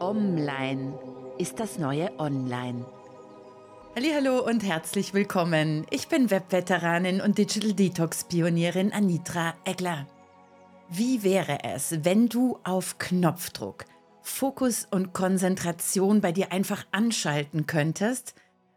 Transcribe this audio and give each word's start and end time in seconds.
Online 0.00 0.98
ist 1.36 1.60
das 1.60 1.78
neue 1.78 2.10
Online. 2.18 2.86
Hallo 3.94 4.42
und 4.42 4.64
herzlich 4.64 5.12
willkommen. 5.12 5.84
Ich 5.90 6.08
bin 6.08 6.30
Webveteranin 6.30 7.20
und 7.20 7.36
Digital 7.36 7.74
Detox 7.74 8.24
Pionierin 8.24 8.94
Anitra 8.94 9.54
Egler. 9.66 10.06
Wie 10.88 11.22
wäre 11.22 11.64
es, 11.64 12.02
wenn 12.02 12.30
du 12.30 12.58
auf 12.64 12.96
Knopfdruck 12.96 13.84
Fokus 14.22 14.86
und 14.90 15.12
Konzentration 15.12 16.22
bei 16.22 16.32
dir 16.32 16.50
einfach 16.50 16.86
anschalten 16.92 17.66
könntest, 17.66 18.34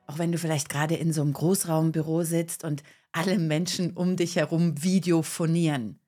auch 0.08 0.18
wenn 0.18 0.34
du 0.34 0.38
vielleicht 0.38 0.68
gerade 0.68 0.96
in 0.96 1.14
so 1.14 1.22
einem 1.22 1.32
Großraumbüro 1.32 2.24
sitzt 2.24 2.66
und 2.66 2.84
alle 3.14 3.40
Menschen 3.40 3.94
um 3.96 4.18
dich 4.18 4.36
herum 4.36 4.84
videophonieren? 4.84 6.00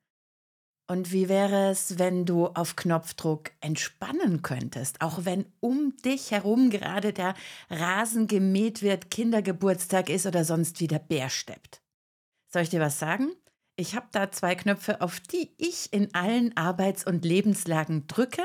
Und 0.88 1.10
wie 1.10 1.28
wäre 1.28 1.70
es, 1.70 1.98
wenn 1.98 2.26
du 2.26 2.46
auf 2.46 2.76
Knopfdruck 2.76 3.50
entspannen 3.60 4.42
könntest, 4.42 5.00
auch 5.00 5.24
wenn 5.24 5.46
um 5.58 5.96
dich 6.04 6.30
herum 6.30 6.70
gerade 6.70 7.12
der 7.12 7.34
Rasen 7.70 8.28
gemäht 8.28 8.82
wird, 8.82 9.10
Kindergeburtstag 9.10 10.08
ist 10.08 10.26
oder 10.26 10.44
sonst 10.44 10.80
wieder 10.80 11.00
Bär 11.00 11.28
steppt? 11.28 11.82
Soll 12.52 12.62
ich 12.62 12.70
dir 12.70 12.80
was 12.80 13.00
sagen? 13.00 13.32
Ich 13.74 13.96
habe 13.96 14.06
da 14.12 14.30
zwei 14.30 14.54
Knöpfe, 14.54 15.00
auf 15.00 15.18
die 15.18 15.50
ich 15.58 15.92
in 15.92 16.14
allen 16.14 16.56
Arbeits- 16.56 17.04
und 17.04 17.24
Lebenslagen 17.24 18.06
drücke, 18.06 18.42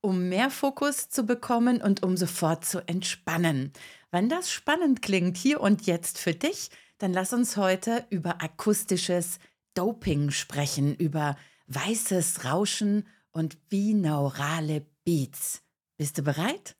um 0.00 0.28
mehr 0.28 0.50
Fokus 0.50 1.08
zu 1.08 1.24
bekommen 1.24 1.80
und 1.80 2.02
um 2.02 2.16
sofort 2.16 2.64
zu 2.64 2.86
entspannen. 2.86 3.72
Wenn 4.10 4.28
das 4.28 4.50
spannend 4.50 5.02
klingt 5.02 5.36
hier 5.36 5.60
und 5.60 5.86
jetzt 5.86 6.18
für 6.18 6.34
dich, 6.34 6.70
dann 6.98 7.12
lass 7.12 7.32
uns 7.32 7.56
heute 7.56 8.04
über 8.10 8.42
akustisches 8.42 9.38
Doping 9.74 10.30
sprechen, 10.30 10.94
über 10.94 11.36
weißes 11.68 12.44
Rauschen 12.44 13.06
und 13.32 13.68
binaurale 13.68 14.86
Beats. 15.04 15.62
Bist 15.96 16.18
du 16.18 16.22
bereit? 16.22 16.76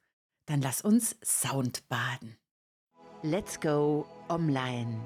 Dann 0.47 0.61
lass 0.63 0.81
uns 0.81 1.17
Sound 1.25 1.89
baden. 1.89 2.37
Let's 3.23 3.59
go 3.61 4.07
online. 4.29 5.01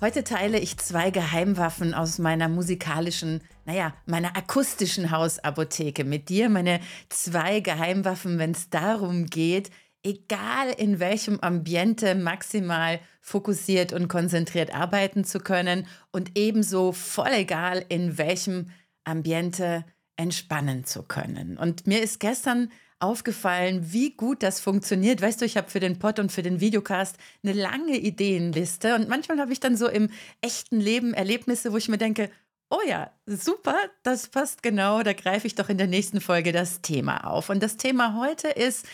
Heute 0.00 0.24
teile 0.24 0.58
ich 0.58 0.76
zwei 0.78 1.10
Geheimwaffen 1.10 1.94
aus 1.94 2.18
meiner 2.18 2.48
musikalischen, 2.48 3.40
naja, 3.64 3.94
meiner 4.04 4.36
akustischen 4.36 5.10
Hausapotheke 5.10 6.04
mit 6.04 6.28
dir. 6.28 6.48
Meine 6.50 6.80
zwei 7.08 7.60
Geheimwaffen, 7.60 8.38
wenn 8.38 8.50
es 8.50 8.68
darum 8.68 9.26
geht, 9.26 9.70
egal 10.02 10.70
in 10.76 10.98
welchem 10.98 11.40
Ambiente 11.40 12.14
maximal 12.16 13.00
fokussiert 13.26 13.94
und 13.94 14.08
konzentriert 14.08 14.74
arbeiten 14.74 15.24
zu 15.24 15.40
können 15.40 15.86
und 16.12 16.32
ebenso 16.36 16.92
voll 16.92 17.32
egal 17.32 17.82
in 17.88 18.18
welchem 18.18 18.66
Ambiente 19.04 19.86
entspannen 20.16 20.84
zu 20.84 21.02
können. 21.02 21.56
Und 21.56 21.86
mir 21.86 22.02
ist 22.02 22.20
gestern 22.20 22.70
aufgefallen, 22.98 23.92
wie 23.92 24.14
gut 24.14 24.42
das 24.42 24.60
funktioniert. 24.60 25.22
Weißt 25.22 25.40
du, 25.40 25.46
ich 25.46 25.56
habe 25.56 25.70
für 25.70 25.80
den 25.80 25.98
Pod 25.98 26.18
und 26.18 26.32
für 26.32 26.42
den 26.42 26.60
Videocast 26.60 27.16
eine 27.42 27.54
lange 27.54 27.96
Ideenliste 27.96 28.94
und 28.94 29.08
manchmal 29.08 29.40
habe 29.40 29.54
ich 29.54 29.60
dann 29.60 29.78
so 29.78 29.88
im 29.88 30.10
echten 30.42 30.78
Leben 30.78 31.14
Erlebnisse, 31.14 31.72
wo 31.72 31.78
ich 31.78 31.88
mir 31.88 31.98
denke, 31.98 32.30
oh 32.68 32.82
ja, 32.86 33.10
super, 33.24 33.76
das 34.02 34.28
passt 34.28 34.62
genau, 34.62 35.02
da 35.02 35.14
greife 35.14 35.46
ich 35.46 35.54
doch 35.54 35.70
in 35.70 35.78
der 35.78 35.86
nächsten 35.86 36.20
Folge 36.20 36.52
das 36.52 36.82
Thema 36.82 37.26
auf. 37.26 37.48
Und 37.48 37.62
das 37.62 37.78
Thema 37.78 38.18
heute 38.18 38.48
ist, 38.48 38.84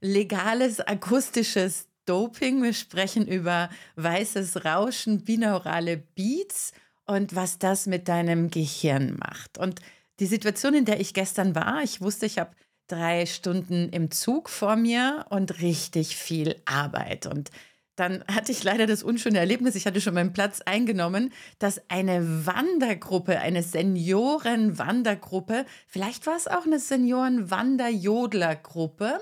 legales 0.00 0.80
akustisches 0.80 1.88
Doping. 2.06 2.62
Wir 2.62 2.72
sprechen 2.72 3.26
über 3.26 3.68
weißes 3.96 4.64
Rauschen, 4.64 5.24
binaurale 5.24 5.96
Beats 5.96 6.72
und 7.06 7.34
was 7.34 7.58
das 7.58 7.86
mit 7.86 8.08
deinem 8.08 8.50
Gehirn 8.50 9.16
macht. 9.18 9.58
Und 9.58 9.80
die 10.20 10.26
Situation, 10.26 10.74
in 10.74 10.84
der 10.84 11.00
ich 11.00 11.14
gestern 11.14 11.54
war, 11.54 11.82
ich 11.82 12.00
wusste, 12.00 12.26
ich 12.26 12.38
habe 12.38 12.52
drei 12.86 13.26
Stunden 13.26 13.88
im 13.90 14.10
Zug 14.10 14.48
vor 14.48 14.76
mir 14.76 15.26
und 15.30 15.60
richtig 15.60 16.16
viel 16.16 16.56
Arbeit. 16.64 17.26
Und 17.26 17.50
dann 17.96 18.24
hatte 18.26 18.52
ich 18.52 18.64
leider 18.64 18.86
das 18.86 19.02
unschöne 19.02 19.38
Erlebnis, 19.38 19.74
ich 19.74 19.86
hatte 19.86 20.00
schon 20.00 20.14
meinen 20.14 20.32
Platz 20.32 20.62
eingenommen, 20.62 21.30
dass 21.58 21.90
eine 21.90 22.46
Wandergruppe, 22.46 23.38
eine 23.38 23.62
Senioren-Wandergruppe, 23.62 25.66
vielleicht 25.86 26.26
war 26.26 26.36
es 26.36 26.48
auch 26.48 26.64
eine 26.64 26.78
Senioren-Wander-Jodler-Gruppe, 26.78 29.18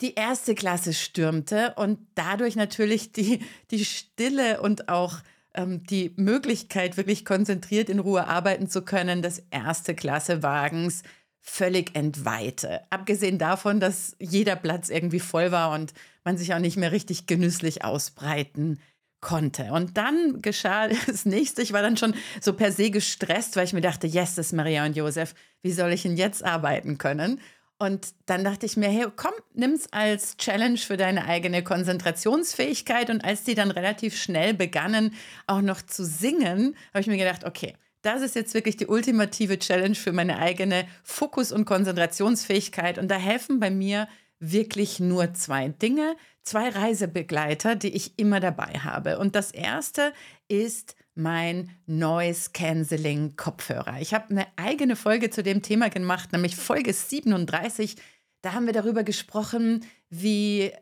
die 0.00 0.14
erste 0.14 0.54
Klasse 0.54 0.92
stürmte 0.92 1.74
und 1.76 1.98
dadurch 2.14 2.56
natürlich 2.56 3.12
die, 3.12 3.40
die 3.70 3.84
Stille 3.84 4.60
und 4.60 4.88
auch 4.88 5.18
ähm, 5.54 5.82
die 5.84 6.12
Möglichkeit, 6.16 6.96
wirklich 6.96 7.24
konzentriert 7.24 7.88
in 7.88 7.98
Ruhe 7.98 8.26
arbeiten 8.26 8.68
zu 8.68 8.82
können, 8.82 9.22
des 9.22 9.42
erste 9.50 9.94
Klasse 9.94 10.42
Wagens 10.42 11.02
völlig 11.40 11.96
entweihte. 11.96 12.80
Abgesehen 12.90 13.38
davon, 13.38 13.80
dass 13.80 14.14
jeder 14.20 14.56
Platz 14.56 14.88
irgendwie 14.88 15.20
voll 15.20 15.50
war 15.50 15.72
und 15.72 15.94
man 16.24 16.36
sich 16.36 16.54
auch 16.54 16.58
nicht 16.58 16.76
mehr 16.76 16.92
richtig 16.92 17.26
genüsslich 17.26 17.84
ausbreiten 17.84 18.78
konnte. 19.20 19.72
Und 19.72 19.96
dann 19.96 20.42
geschah 20.42 20.88
das 21.06 21.24
nächste. 21.24 21.62
Ich 21.62 21.72
war 21.72 21.82
dann 21.82 21.96
schon 21.96 22.14
so 22.40 22.52
per 22.52 22.70
se 22.70 22.90
gestresst, 22.90 23.56
weil 23.56 23.64
ich 23.64 23.72
mir 23.72 23.80
dachte, 23.80 24.06
yes, 24.06 24.34
das 24.34 24.46
ist 24.46 24.52
Maria 24.52 24.84
und 24.84 24.96
Josef. 24.96 25.34
Wie 25.62 25.72
soll 25.72 25.92
ich 25.92 26.02
denn 26.02 26.16
jetzt 26.16 26.44
arbeiten 26.44 26.98
können? 26.98 27.40
Und 27.78 28.08
dann 28.26 28.42
dachte 28.42 28.66
ich 28.66 28.76
mir, 28.76 28.88
hey, 28.88 29.06
komm, 29.14 29.32
nimm's 29.54 29.86
als 29.92 30.36
Challenge 30.36 30.78
für 30.78 30.96
deine 30.96 31.26
eigene 31.26 31.62
Konzentrationsfähigkeit. 31.62 33.08
Und 33.08 33.24
als 33.24 33.44
die 33.44 33.54
dann 33.54 33.70
relativ 33.70 34.20
schnell 34.20 34.52
begannen, 34.52 35.14
auch 35.46 35.60
noch 35.60 35.80
zu 35.82 36.04
singen, 36.04 36.76
habe 36.92 37.00
ich 37.00 37.06
mir 37.06 37.16
gedacht, 37.16 37.44
okay, 37.44 37.74
das 38.02 38.22
ist 38.22 38.34
jetzt 38.34 38.54
wirklich 38.54 38.76
die 38.76 38.86
ultimative 38.86 39.58
Challenge 39.58 39.94
für 39.94 40.12
meine 40.12 40.38
eigene 40.38 40.86
Fokus- 41.04 41.52
und 41.52 41.66
Konzentrationsfähigkeit. 41.66 42.98
Und 42.98 43.08
da 43.08 43.16
helfen 43.16 43.60
bei 43.60 43.70
mir 43.70 44.08
wirklich 44.40 44.98
nur 44.98 45.34
zwei 45.34 45.68
Dinge, 45.68 46.16
zwei 46.42 46.68
Reisebegleiter, 46.68 47.76
die 47.76 47.94
ich 47.94 48.18
immer 48.18 48.40
dabei 48.40 48.72
habe. 48.80 49.18
Und 49.18 49.34
das 49.34 49.50
erste 49.50 50.12
ist 50.48 50.96
mein 51.18 51.70
Noise 51.86 52.50
Cancelling 52.54 53.36
Kopfhörer. 53.36 54.00
Ich 54.00 54.14
habe 54.14 54.30
eine 54.30 54.46
eigene 54.56 54.96
Folge 54.96 55.30
zu 55.30 55.42
dem 55.42 55.62
Thema 55.62 55.90
gemacht, 55.90 56.32
nämlich 56.32 56.56
Folge 56.56 56.92
37. 56.92 57.96
Da 58.40 58.52
haben 58.52 58.66
wir 58.66 58.72
darüber 58.72 59.02
gesprochen, 59.02 59.84
wie 60.10 60.72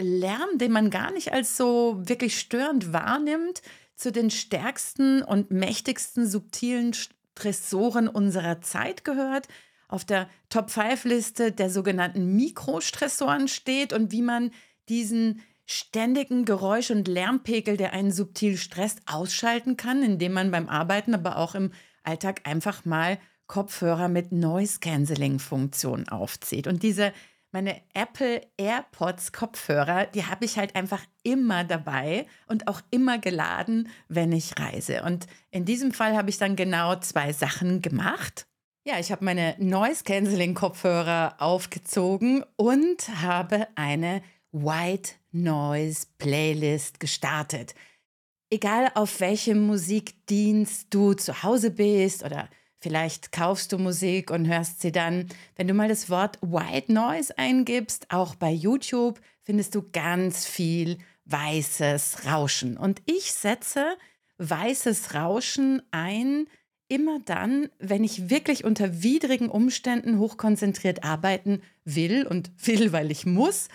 Lärm, 0.00 0.56
den 0.56 0.72
man 0.72 0.90
gar 0.90 1.12
nicht 1.12 1.32
als 1.32 1.56
so 1.56 2.00
wirklich 2.02 2.38
störend 2.40 2.92
wahrnimmt, 2.92 3.62
zu 3.94 4.10
den 4.10 4.30
stärksten 4.30 5.22
und 5.22 5.50
mächtigsten 5.50 6.26
subtilen 6.26 6.94
Stressoren 6.94 8.08
unserer 8.08 8.60
Zeit 8.62 9.04
gehört, 9.04 9.48
auf 9.86 10.04
der 10.04 10.28
Top-5-Liste 10.48 11.52
der 11.52 11.70
sogenannten 11.70 12.34
Mikrostressoren 12.34 13.48
steht 13.48 13.92
und 13.92 14.12
wie 14.12 14.22
man 14.22 14.50
diesen 14.88 15.42
ständigen 15.66 16.44
Geräusch- 16.44 16.90
und 16.90 17.08
Lärmpegel, 17.08 17.76
der 17.76 17.92
einen 17.92 18.12
subtil 18.12 18.56
stresst, 18.56 19.00
ausschalten 19.06 19.76
kann, 19.76 20.02
indem 20.02 20.32
man 20.32 20.50
beim 20.50 20.68
Arbeiten, 20.68 21.14
aber 21.14 21.36
auch 21.38 21.54
im 21.54 21.72
Alltag 22.02 22.42
einfach 22.44 22.84
mal 22.84 23.18
Kopfhörer 23.46 24.08
mit 24.08 24.32
Noise-Canceling-Funktion 24.32 26.08
aufzieht. 26.08 26.66
Und 26.66 26.82
diese 26.82 27.12
meine 27.54 27.80
Apple 27.94 28.40
AirPods 28.56 29.30
Kopfhörer, 29.30 30.06
die 30.06 30.26
habe 30.26 30.44
ich 30.44 30.58
halt 30.58 30.74
einfach 30.74 31.00
immer 31.22 31.62
dabei 31.62 32.26
und 32.48 32.66
auch 32.66 32.80
immer 32.90 33.18
geladen, 33.18 33.88
wenn 34.08 34.32
ich 34.32 34.58
reise. 34.58 35.04
Und 35.04 35.28
in 35.52 35.64
diesem 35.64 35.92
Fall 35.92 36.16
habe 36.16 36.30
ich 36.30 36.38
dann 36.38 36.56
genau 36.56 36.96
zwei 36.96 37.32
Sachen 37.32 37.80
gemacht. 37.80 38.48
Ja, 38.84 38.98
ich 38.98 39.12
habe 39.12 39.24
meine 39.24 39.54
Noise 39.60 40.02
Cancelling 40.02 40.54
Kopfhörer 40.54 41.36
aufgezogen 41.38 42.44
und 42.56 43.08
habe 43.22 43.68
eine 43.76 44.20
White 44.54 45.14
Noise 45.32 46.06
Playlist 46.18 47.00
gestartet. 47.00 47.74
Egal 48.50 48.92
auf 48.94 49.18
welchem 49.18 49.66
Musikdienst 49.66 50.86
du 50.90 51.14
zu 51.14 51.42
Hause 51.42 51.70
bist 51.70 52.24
oder 52.24 52.48
Vielleicht 52.84 53.32
kaufst 53.32 53.72
du 53.72 53.78
Musik 53.78 54.30
und 54.30 54.46
hörst 54.46 54.82
sie 54.82 54.92
dann. 54.92 55.28
Wenn 55.56 55.68
du 55.68 55.72
mal 55.72 55.88
das 55.88 56.10
Wort 56.10 56.36
White 56.42 56.92
Noise 56.92 57.38
eingibst, 57.38 58.10
auch 58.10 58.34
bei 58.34 58.50
YouTube, 58.50 59.22
findest 59.42 59.74
du 59.74 59.88
ganz 59.90 60.44
viel 60.44 60.98
weißes 61.24 62.26
Rauschen. 62.26 62.76
Und 62.76 63.00
ich 63.06 63.32
setze 63.32 63.96
weißes 64.36 65.14
Rauschen 65.14 65.80
ein, 65.92 66.46
immer 66.88 67.20
dann, 67.24 67.70
wenn 67.78 68.04
ich 68.04 68.28
wirklich 68.28 68.64
unter 68.64 69.02
widrigen 69.02 69.48
Umständen 69.48 70.18
hochkonzentriert 70.18 71.04
arbeiten 71.04 71.62
will 71.86 72.26
und 72.26 72.50
will, 72.66 72.92
weil 72.92 73.10
ich 73.10 73.24
muss. 73.24 73.68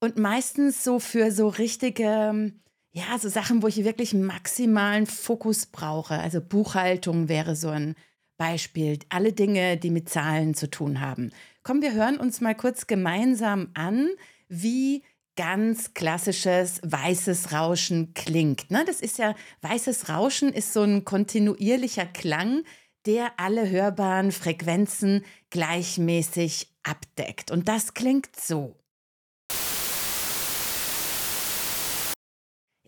Und 0.00 0.16
meistens 0.16 0.84
so 0.84 1.00
für 1.00 1.32
so 1.32 1.48
richtige, 1.48 2.52
ja, 2.92 3.18
so 3.18 3.28
Sachen, 3.28 3.62
wo 3.62 3.66
ich 3.66 3.84
wirklich 3.84 4.14
maximalen 4.14 5.06
Fokus 5.06 5.66
brauche. 5.66 6.18
Also 6.18 6.40
Buchhaltung 6.40 7.28
wäre 7.28 7.56
so 7.56 7.68
ein 7.68 7.96
Beispiel, 8.36 9.00
alle 9.08 9.32
Dinge, 9.32 9.76
die 9.76 9.90
mit 9.90 10.08
Zahlen 10.08 10.54
zu 10.54 10.70
tun 10.70 11.00
haben. 11.00 11.32
Komm, 11.64 11.82
wir 11.82 11.92
hören 11.92 12.18
uns 12.18 12.40
mal 12.40 12.54
kurz 12.54 12.86
gemeinsam 12.86 13.70
an, 13.74 14.08
wie 14.48 15.02
ganz 15.36 15.94
klassisches 15.94 16.80
weißes 16.82 17.52
Rauschen 17.52 18.14
klingt. 18.14 18.70
Ne? 18.70 18.84
Das 18.86 19.00
ist 19.00 19.18
ja, 19.18 19.34
weißes 19.62 20.08
Rauschen 20.08 20.52
ist 20.52 20.72
so 20.72 20.82
ein 20.82 21.04
kontinuierlicher 21.04 22.06
Klang, 22.06 22.62
der 23.06 23.32
alle 23.38 23.68
hörbaren 23.68 24.32
Frequenzen 24.32 25.24
gleichmäßig 25.50 26.74
abdeckt. 26.82 27.50
Und 27.50 27.68
das 27.68 27.94
klingt 27.94 28.34
so. 28.36 28.77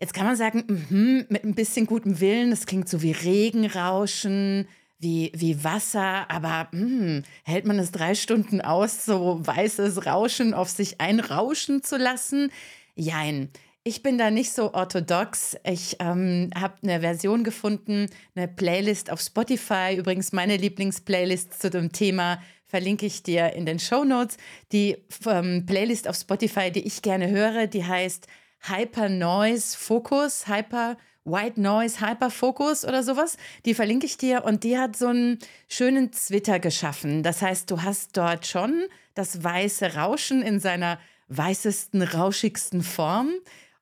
Jetzt 0.01 0.15
kann 0.15 0.25
man 0.25 0.35
sagen, 0.35 0.63
mh, 0.89 1.25
mit 1.29 1.43
ein 1.43 1.53
bisschen 1.53 1.85
gutem 1.85 2.19
Willen, 2.19 2.49
das 2.49 2.65
klingt 2.65 2.89
so 2.89 3.03
wie 3.03 3.11
Regenrauschen, 3.11 4.67
wie, 4.97 5.31
wie 5.35 5.63
Wasser, 5.63 6.25
aber 6.27 6.69
mh, 6.71 7.21
hält 7.43 7.67
man 7.67 7.77
es 7.77 7.91
drei 7.91 8.15
Stunden 8.15 8.61
aus, 8.61 9.05
so 9.05 9.39
weißes 9.45 10.07
Rauschen 10.07 10.55
auf 10.55 10.69
sich 10.69 10.99
einrauschen 10.99 11.83
zu 11.83 11.97
lassen? 11.97 12.51
Jein. 12.95 13.49
Ich 13.83 14.01
bin 14.01 14.17
da 14.17 14.31
nicht 14.31 14.51
so 14.51 14.73
orthodox. 14.73 15.55
Ich 15.63 15.97
ähm, 15.99 16.49
habe 16.55 16.75
eine 16.83 17.01
Version 17.01 17.43
gefunden, 17.43 18.07
eine 18.35 18.47
Playlist 18.47 19.11
auf 19.11 19.21
Spotify. 19.21 19.95
Übrigens 19.95 20.31
meine 20.33 20.57
Lieblingsplaylist 20.57 21.61
zu 21.61 21.69
dem 21.69 21.91
Thema 21.91 22.41
verlinke 22.65 23.05
ich 23.05 23.21
dir 23.21 23.53
in 23.53 23.65
den 23.67 23.79
Show 23.79 24.03
Notes. 24.03 24.37
Die 24.71 24.97
ähm, 25.27 25.65
Playlist 25.67 26.07
auf 26.07 26.15
Spotify, 26.15 26.71
die 26.71 26.85
ich 26.87 27.01
gerne 27.03 27.29
höre, 27.29 27.67
die 27.67 27.85
heißt 27.85 28.27
Hyper 28.61 29.09
Noise 29.09 29.77
Focus, 29.77 30.47
Hyper 30.47 30.97
White 31.23 31.61
Noise 31.61 32.01
Hyper 32.01 32.31
Focus 32.31 32.83
oder 32.83 33.03
sowas. 33.03 33.37
Die 33.65 33.73
verlinke 33.73 34.05
ich 34.05 34.17
dir 34.17 34.43
und 34.43 34.63
die 34.63 34.77
hat 34.77 34.95
so 34.95 35.07
einen 35.07 35.39
schönen 35.67 36.11
Zwitter 36.13 36.59
geschaffen. 36.59 37.23
Das 37.23 37.41
heißt, 37.41 37.69
du 37.69 37.83
hast 37.83 38.17
dort 38.17 38.47
schon 38.47 38.85
das 39.13 39.43
weiße 39.43 39.95
Rauschen 39.95 40.41
in 40.41 40.59
seiner 40.59 40.99
weißesten, 41.27 42.01
rauschigsten 42.01 42.81
Form. 42.81 43.31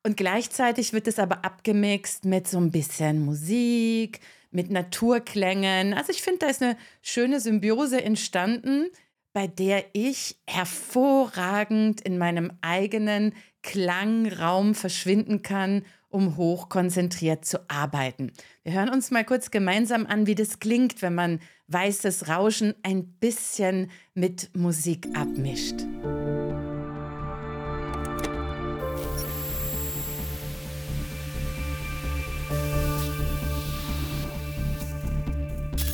Und 0.03 0.17
gleichzeitig 0.17 0.93
wird 0.93 1.07
es 1.07 1.19
aber 1.19 1.43
abgemixt 1.45 2.25
mit 2.25 2.47
so 2.47 2.57
ein 2.57 2.71
bisschen 2.71 3.23
Musik, 3.23 4.19
mit 4.51 4.69
Naturklängen. 4.71 5.93
Also 5.93 6.11
ich 6.11 6.21
finde, 6.21 6.39
da 6.39 6.47
ist 6.47 6.61
eine 6.61 6.77
schöne 7.01 7.39
Symbiose 7.39 8.01
entstanden, 8.01 8.87
bei 9.33 9.47
der 9.47 9.85
ich 9.93 10.37
hervorragend 10.47 12.01
in 12.01 12.17
meinem 12.17 12.51
eigenen 12.61 13.33
Klangraum 13.61 14.75
verschwinden 14.75 15.41
kann, 15.41 15.83
um 16.09 16.37
hochkonzentriert 16.37 17.45
zu 17.45 17.59
arbeiten. 17.69 18.31
Wir 18.63 18.73
hören 18.73 18.89
uns 18.89 19.11
mal 19.11 19.23
kurz 19.23 19.51
gemeinsam 19.51 20.05
an, 20.05 20.25
wie 20.25 20.35
das 20.35 20.59
klingt, 20.59 21.01
wenn 21.01 21.13
man 21.15 21.39
weißes 21.67 22.27
Rauschen 22.27 22.73
ein 22.83 23.05
bisschen 23.05 23.91
mit 24.15 24.55
Musik 24.55 25.07
abmischt. 25.15 25.85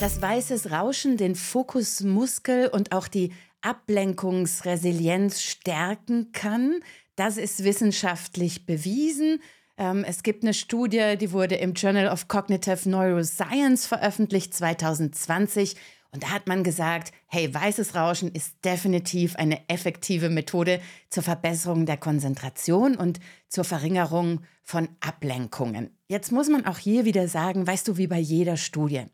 Dass 0.05 0.21
weißes 0.21 0.69
Rauschen 0.69 1.17
den 1.17 1.33
Fokusmuskel 1.33 2.67
und 2.67 2.91
auch 2.91 3.07
die 3.07 3.33
Ablenkungsresilienz 3.61 5.41
stärken 5.41 6.31
kann. 6.31 6.81
Das 7.15 7.37
ist 7.37 7.63
wissenschaftlich 7.63 8.67
bewiesen. 8.67 9.41
Ähm, 9.79 10.05
es 10.07 10.21
gibt 10.21 10.43
eine 10.43 10.53
Studie, 10.53 11.15
die 11.19 11.31
wurde 11.31 11.55
im 11.55 11.73
Journal 11.73 12.07
of 12.09 12.27
Cognitive 12.27 12.87
Neuroscience 12.87 13.87
veröffentlicht 13.87 14.53
2020. 14.53 15.75
Und 16.11 16.21
da 16.21 16.29
hat 16.29 16.45
man 16.45 16.63
gesagt, 16.63 17.11
hey, 17.25 17.51
weißes 17.51 17.95
Rauschen 17.95 18.31
ist 18.31 18.63
definitiv 18.63 19.35
eine 19.37 19.67
effektive 19.69 20.29
Methode 20.29 20.81
zur 21.09 21.23
Verbesserung 21.23 21.87
der 21.87 21.97
Konzentration 21.97 22.95
und 22.95 23.19
zur 23.49 23.63
Verringerung 23.63 24.41
von 24.61 24.87
Ablenkungen. 24.99 25.97
Jetzt 26.07 26.31
muss 26.31 26.47
man 26.47 26.67
auch 26.67 26.77
hier 26.77 27.05
wieder 27.05 27.27
sagen, 27.27 27.65
weißt 27.65 27.87
du, 27.87 27.97
wie 27.97 28.05
bei 28.05 28.19
jeder 28.19 28.55
Studie. 28.55 29.05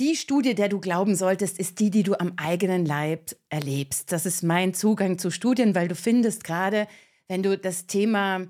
Die 0.00 0.16
Studie, 0.16 0.54
der 0.54 0.70
du 0.70 0.80
glauben 0.80 1.14
solltest, 1.14 1.58
ist 1.58 1.78
die, 1.78 1.90
die 1.90 2.02
du 2.02 2.18
am 2.18 2.32
eigenen 2.38 2.86
Leib 2.86 3.36
erlebst. 3.50 4.10
Das 4.12 4.24
ist 4.24 4.42
mein 4.42 4.72
Zugang 4.72 5.18
zu 5.18 5.30
Studien, 5.30 5.74
weil 5.74 5.88
du 5.88 5.94
findest 5.94 6.42
gerade, 6.42 6.88
wenn 7.28 7.42
du 7.42 7.58
das 7.58 7.86
Thema 7.86 8.46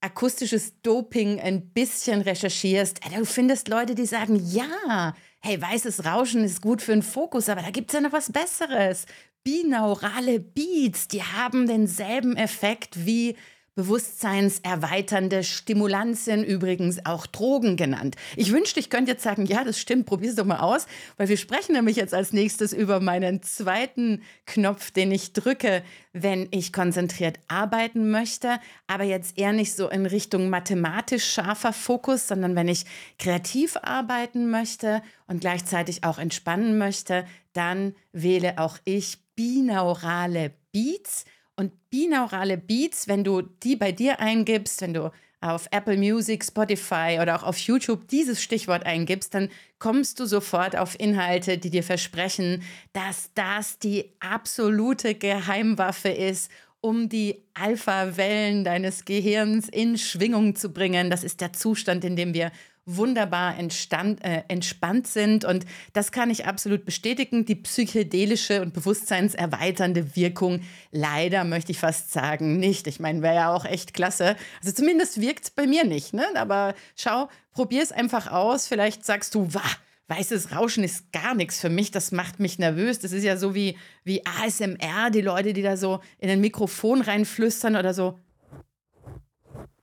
akustisches 0.00 0.82
Doping 0.82 1.38
ein 1.38 1.70
bisschen 1.70 2.20
recherchierst, 2.20 3.06
äh, 3.06 3.16
du 3.16 3.24
findest 3.26 3.68
Leute, 3.68 3.94
die 3.94 4.06
sagen, 4.06 4.42
ja, 4.50 5.14
hey, 5.40 5.62
weißes 5.62 6.04
Rauschen 6.04 6.42
ist 6.42 6.62
gut 6.62 6.82
für 6.82 6.92
den 6.92 7.02
Fokus, 7.02 7.48
aber 7.48 7.62
da 7.62 7.70
gibt 7.70 7.90
es 7.90 7.94
ja 7.94 8.00
noch 8.00 8.12
was 8.12 8.32
Besseres. 8.32 9.06
Binaurale 9.44 10.40
Beats, 10.40 11.06
die 11.06 11.22
haben 11.22 11.68
denselben 11.68 12.36
Effekt 12.36 13.06
wie 13.06 13.36
bewusstseinserweiternde 13.78 15.44
Stimulantien, 15.44 16.42
übrigens 16.42 17.06
auch 17.06 17.28
Drogen 17.28 17.76
genannt. 17.76 18.16
Ich 18.34 18.50
wünschte, 18.50 18.80
ich 18.80 18.90
könnte 18.90 19.12
jetzt 19.12 19.22
sagen, 19.22 19.46
ja, 19.46 19.62
das 19.62 19.78
stimmt, 19.78 20.06
probier 20.06 20.30
es 20.30 20.34
doch 20.34 20.44
mal 20.44 20.58
aus, 20.58 20.88
weil 21.16 21.28
wir 21.28 21.36
sprechen 21.36 21.74
nämlich 21.74 21.94
jetzt 21.94 22.12
als 22.12 22.32
nächstes 22.32 22.72
über 22.72 22.98
meinen 22.98 23.40
zweiten 23.40 24.22
Knopf, 24.46 24.90
den 24.90 25.12
ich 25.12 25.32
drücke, 25.32 25.84
wenn 26.12 26.48
ich 26.50 26.72
konzentriert 26.72 27.38
arbeiten 27.46 28.10
möchte, 28.10 28.58
aber 28.88 29.04
jetzt 29.04 29.38
eher 29.38 29.52
nicht 29.52 29.76
so 29.76 29.88
in 29.88 30.06
Richtung 30.06 30.50
mathematisch 30.50 31.32
scharfer 31.32 31.72
Fokus, 31.72 32.26
sondern 32.26 32.56
wenn 32.56 32.66
ich 32.66 32.84
kreativ 33.20 33.76
arbeiten 33.80 34.50
möchte 34.50 35.02
und 35.28 35.40
gleichzeitig 35.40 36.02
auch 36.02 36.18
entspannen 36.18 36.78
möchte, 36.78 37.26
dann 37.52 37.94
wähle 38.10 38.58
auch 38.58 38.78
ich 38.84 39.18
binaurale 39.36 40.50
Beats 40.72 41.26
und 41.58 41.90
binaurale 41.90 42.56
Beats, 42.56 43.08
wenn 43.08 43.24
du 43.24 43.42
die 43.42 43.74
bei 43.74 43.90
dir 43.90 44.20
eingibst, 44.20 44.80
wenn 44.80 44.94
du 44.94 45.10
auf 45.40 45.66
Apple 45.72 45.96
Music, 45.96 46.44
Spotify 46.44 47.18
oder 47.20 47.36
auch 47.36 47.42
auf 47.42 47.58
YouTube 47.58 48.06
dieses 48.08 48.42
Stichwort 48.42 48.86
eingibst, 48.86 49.34
dann 49.34 49.50
kommst 49.78 50.20
du 50.20 50.26
sofort 50.26 50.76
auf 50.76 50.98
Inhalte, 50.98 51.58
die 51.58 51.70
dir 51.70 51.82
versprechen, 51.82 52.62
dass 52.92 53.30
das 53.34 53.78
die 53.78 54.12
absolute 54.20 55.14
Geheimwaffe 55.14 56.10
ist, 56.10 56.50
um 56.80 57.08
die 57.08 57.42
Alpha-Wellen 57.54 58.62
deines 58.62 59.04
Gehirns 59.04 59.68
in 59.68 59.98
Schwingung 59.98 60.54
zu 60.54 60.68
bringen. 60.72 61.10
Das 61.10 61.24
ist 61.24 61.40
der 61.40 61.52
Zustand, 61.52 62.04
in 62.04 62.14
dem 62.14 62.34
wir 62.34 62.52
wunderbar 62.88 63.58
entstand, 63.58 64.24
äh, 64.24 64.42
entspannt 64.48 65.06
sind. 65.06 65.44
Und 65.44 65.66
das 65.92 66.10
kann 66.10 66.30
ich 66.30 66.46
absolut 66.46 66.84
bestätigen. 66.84 67.44
Die 67.44 67.54
psychedelische 67.54 68.62
und 68.62 68.72
bewusstseinserweiternde 68.72 70.16
Wirkung, 70.16 70.62
leider 70.90 71.44
möchte 71.44 71.72
ich 71.72 71.78
fast 71.78 72.12
sagen, 72.12 72.58
nicht. 72.58 72.86
Ich 72.86 72.98
meine, 72.98 73.22
wäre 73.22 73.34
ja 73.34 73.54
auch 73.54 73.64
echt 73.64 73.94
klasse. 73.94 74.36
Also 74.60 74.72
zumindest 74.72 75.20
wirkt 75.20 75.44
es 75.44 75.50
bei 75.50 75.66
mir 75.66 75.84
nicht. 75.84 76.14
Ne? 76.14 76.24
Aber 76.34 76.74
schau, 76.96 77.28
probier 77.52 77.82
es 77.82 77.92
einfach 77.92 78.30
aus. 78.30 78.66
Vielleicht 78.66 79.04
sagst 79.04 79.34
du, 79.34 79.52
wah, 79.52 79.70
weißes 80.08 80.52
Rauschen 80.52 80.84
ist 80.84 81.12
gar 81.12 81.34
nichts 81.34 81.60
für 81.60 81.68
mich, 81.68 81.90
das 81.90 82.12
macht 82.12 82.40
mich 82.40 82.58
nervös. 82.58 82.98
Das 82.98 83.12
ist 83.12 83.24
ja 83.24 83.36
so 83.36 83.54
wie, 83.54 83.76
wie 84.04 84.24
ASMR, 84.24 85.10
die 85.12 85.20
Leute, 85.20 85.52
die 85.52 85.62
da 85.62 85.76
so 85.76 86.00
in 86.18 86.30
ein 86.30 86.40
Mikrofon 86.40 87.02
reinflüstern 87.02 87.76
oder 87.76 87.92
so 87.94 88.18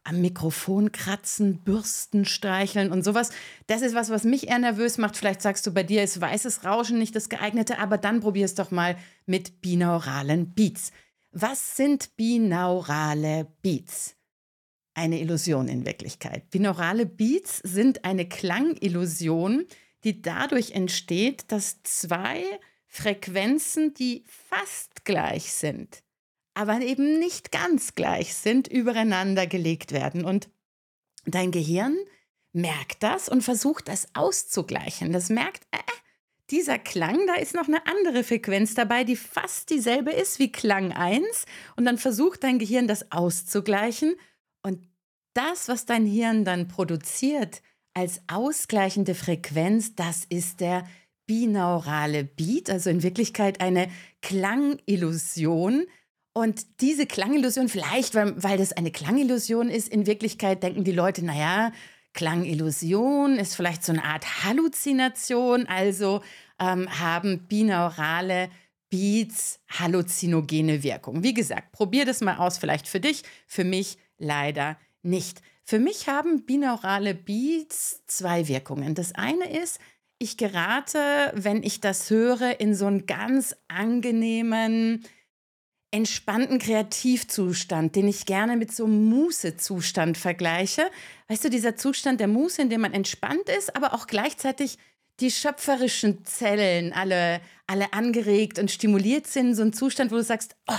am 0.05 0.21
Mikrofon 0.21 0.91
kratzen, 0.91 1.63
Bürsten 1.63 2.25
streicheln 2.25 2.91
und 2.91 3.03
sowas. 3.03 3.31
Das 3.67 3.81
ist 3.81 3.95
was, 3.95 4.09
was 4.09 4.23
mich 4.23 4.47
eher 4.47 4.59
nervös 4.59 4.97
macht. 4.97 5.17
Vielleicht 5.17 5.41
sagst 5.41 5.65
du, 5.65 5.73
bei 5.73 5.83
dir 5.83 6.03
ist 6.03 6.21
weißes 6.21 6.63
Rauschen 6.63 6.99
nicht 6.99 7.15
das 7.15 7.27
geeignete, 7.27 7.79
aber 7.79 7.97
dann 7.97 8.21
probier 8.21 8.45
es 8.45 8.55
doch 8.55 8.71
mal 8.71 8.95
mit 9.25 9.61
binauralen 9.61 10.53
Beats. 10.53 10.91
Was 11.31 11.75
sind 11.75 12.15
binaurale 12.15 13.47
Beats? 13.61 14.15
Eine 14.93 15.19
Illusion 15.19 15.67
in 15.67 15.85
Wirklichkeit. 15.85 16.49
Binaurale 16.51 17.05
Beats 17.05 17.57
sind 17.63 18.05
eine 18.05 18.29
Klangillusion, 18.29 19.65
die 20.03 20.21
dadurch 20.21 20.71
entsteht, 20.71 21.51
dass 21.51 21.81
zwei 21.83 22.43
Frequenzen, 22.85 23.93
die 23.95 24.23
fast 24.27 25.03
gleich 25.03 25.51
sind, 25.51 26.03
aber 26.55 26.81
eben 26.81 27.19
nicht 27.19 27.51
ganz 27.51 27.93
gleich 27.93 28.33
sind, 28.33 28.67
übereinander 28.67 29.45
gelegt 29.45 29.91
werden. 29.91 30.25
Und 30.25 30.49
dein 31.25 31.51
Gehirn 31.51 31.95
merkt 32.53 33.03
das 33.03 33.29
und 33.29 33.43
versucht 33.43 33.89
das 33.89 34.07
auszugleichen. 34.13 35.11
Das 35.11 35.29
merkt, 35.29 35.67
äh, 35.71 35.77
dieser 36.49 36.79
Klang, 36.79 37.27
da 37.27 37.35
ist 37.35 37.53
noch 37.53 37.67
eine 37.67 37.85
andere 37.85 38.23
Frequenz 38.23 38.73
dabei, 38.73 39.03
die 39.03 39.15
fast 39.15 39.69
dieselbe 39.69 40.11
ist 40.11 40.39
wie 40.39 40.51
Klang 40.51 40.91
1. 40.93 41.45
Und 41.75 41.85
dann 41.85 41.97
versucht 41.97 42.43
dein 42.43 42.59
Gehirn 42.59 42.87
das 42.87 43.11
auszugleichen. 43.11 44.15
Und 44.63 44.87
das, 45.33 45.67
was 45.67 45.85
dein 45.85 46.05
Hirn 46.05 46.45
dann 46.45 46.67
produziert 46.67 47.61
als 47.93 48.21
ausgleichende 48.27 49.15
Frequenz, 49.15 49.95
das 49.95 50.25
ist 50.25 50.61
der 50.61 50.87
binaurale 51.25 52.23
Beat, 52.23 52.69
also 52.69 52.89
in 52.89 53.03
Wirklichkeit 53.03 53.59
eine 53.59 53.89
Klangillusion, 54.21 55.85
und 56.37 56.81
diese 56.81 57.05
Klangillusion, 57.05 57.69
vielleicht, 57.69 58.13
weil, 58.13 58.43
weil 58.43 58.57
das 58.57 58.73
eine 58.73 58.91
Klangillusion 58.91 59.69
ist, 59.69 59.87
in 59.87 60.05
Wirklichkeit 60.05 60.63
denken 60.63 60.83
die 60.83 60.91
Leute, 60.91 61.23
naja, 61.23 61.71
Klangillusion 62.11 63.39
ist 63.39 63.55
vielleicht 63.55 63.85
so 63.85 63.93
eine 63.93 64.03
Art 64.03 64.43
Halluzination, 64.43 65.65
also 65.65 66.21
ähm, 66.59 66.89
haben 66.99 67.47
binaurale 67.47 68.49
Beats 68.89 69.61
halluzinogene 69.69 70.83
Wirkung. 70.83 71.23
Wie 71.23 71.33
gesagt, 71.33 71.71
probier 71.71 72.03
das 72.03 72.19
mal 72.19 72.35
aus, 72.35 72.57
vielleicht 72.57 72.89
für 72.89 72.99
dich, 72.99 73.23
für 73.47 73.63
mich 73.63 73.97
leider 74.17 74.77
nicht. 75.03 75.41
Für 75.63 75.79
mich 75.79 76.09
haben 76.09 76.45
binaurale 76.45 77.15
Beats 77.15 78.03
zwei 78.07 78.49
Wirkungen. 78.49 78.93
Das 78.93 79.15
eine 79.15 79.57
ist, 79.57 79.79
ich 80.19 80.35
gerate, 80.35 81.31
wenn 81.33 81.63
ich 81.63 81.79
das 81.79 82.09
höre, 82.09 82.59
in 82.59 82.75
so 82.75 82.87
einen 82.87 83.05
ganz 83.05 83.55
angenehmen, 83.69 85.05
entspannten 85.95 86.59
Kreativzustand, 86.59 87.95
den 87.95 88.09
ich 88.09 88.25
gerne 88.25 88.57
mit 88.57 88.75
so 88.75 88.83
einem 88.83 89.05
Mußezustand 89.05 90.17
vergleiche. 90.17 90.91
Weißt 91.29 91.45
du, 91.45 91.49
dieser 91.49 91.77
Zustand 91.77 92.19
der 92.19 92.27
Muße, 92.27 92.61
in 92.61 92.69
dem 92.69 92.81
man 92.81 92.91
entspannt 92.91 93.47
ist, 93.47 93.73
aber 93.77 93.93
auch 93.93 94.05
gleichzeitig 94.05 94.77
die 95.21 95.31
schöpferischen 95.31 96.25
Zellen 96.25 96.91
alle, 96.91 97.39
alle 97.65 97.93
angeregt 97.93 98.59
und 98.59 98.71
stimuliert 98.71 99.25
sind. 99.25 99.55
So 99.55 99.61
ein 99.61 99.71
Zustand, 99.71 100.11
wo 100.11 100.15
du 100.15 100.23
sagst, 100.23 100.57
oh, 100.67 100.73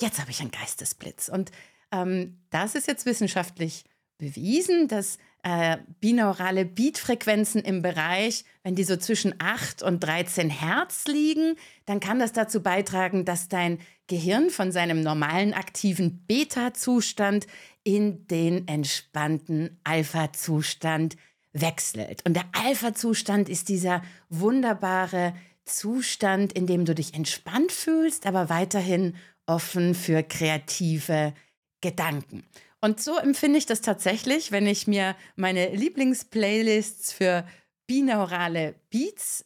jetzt 0.00 0.20
habe 0.20 0.30
ich 0.30 0.40
einen 0.40 0.52
Geistesblitz. 0.52 1.28
Und 1.28 1.50
ähm, 1.90 2.38
das 2.50 2.76
ist 2.76 2.86
jetzt 2.86 3.04
wissenschaftlich 3.04 3.84
bewiesen, 4.16 4.86
dass 4.86 5.18
äh, 5.46 5.78
binaurale 6.00 6.64
Beatfrequenzen 6.64 7.62
im 7.62 7.80
Bereich, 7.80 8.44
wenn 8.64 8.74
die 8.74 8.82
so 8.82 8.96
zwischen 8.96 9.32
8 9.38 9.80
und 9.80 10.00
13 10.00 10.50
Hertz 10.50 11.06
liegen, 11.06 11.54
dann 11.84 12.00
kann 12.00 12.18
das 12.18 12.32
dazu 12.32 12.64
beitragen, 12.64 13.24
dass 13.24 13.48
dein 13.48 13.78
Gehirn 14.08 14.50
von 14.50 14.72
seinem 14.72 15.02
normalen 15.02 15.54
aktiven 15.54 16.24
Beta-Zustand 16.26 17.46
in 17.84 18.26
den 18.26 18.66
entspannten 18.66 19.78
Alpha-Zustand 19.84 21.16
wechselt. 21.52 22.26
Und 22.26 22.34
der 22.34 22.46
Alpha-Zustand 22.52 23.48
ist 23.48 23.68
dieser 23.68 24.02
wunderbare 24.28 25.32
Zustand, 25.64 26.54
in 26.54 26.66
dem 26.66 26.84
du 26.84 26.92
dich 26.92 27.14
entspannt 27.14 27.70
fühlst, 27.70 28.26
aber 28.26 28.48
weiterhin 28.48 29.14
offen 29.46 29.94
für 29.94 30.24
kreative 30.24 31.34
Gedanken. 31.80 32.42
Und 32.86 33.00
so 33.00 33.16
empfinde 33.16 33.58
ich 33.58 33.66
das 33.66 33.80
tatsächlich, 33.80 34.52
wenn 34.52 34.64
ich 34.64 34.86
mir 34.86 35.16
meine 35.34 35.74
Lieblingsplaylists 35.74 37.12
für 37.12 37.44
binaurale 37.88 38.76
Beats 38.90 39.44